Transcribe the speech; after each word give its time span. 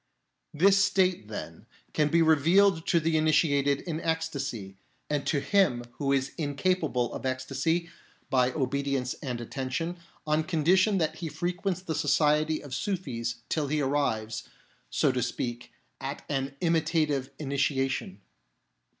This 0.51 0.83
state, 0.83 1.27
then, 1.27 1.67
can 1.93 2.07
be 2.07 2.23
revealed 2.23 2.87
to 2.87 2.99
the 2.99 3.17
initiated 3.17 3.81
in 3.81 4.01
ecstasy, 4.01 4.75
and 5.11 5.27
to 5.27 5.39
him 5.39 5.83
who 5.99 6.11
is 6.11 6.31
incapable 6.39 7.13
of 7.13 7.23
ecstasy, 7.23 7.87
by 8.31 8.51
obedience 8.53 9.13
and 9.21 9.39
attention, 9.39 9.99
on 10.25 10.43
condition 10.45 10.97
that 10.97 11.17
he 11.17 11.27
frequents 11.29 11.83
the 11.83 11.93
society 11.93 12.63
of 12.63 12.73
Sufis 12.73 13.43
till 13.47 13.67
he 13.67 13.79
arrives, 13.79 14.49
so 14.89 15.11
to 15.11 15.21
speak, 15.21 15.71
at 15.99 16.25
an 16.27 16.55
imitative 16.61 17.29
initiation. 17.37 18.21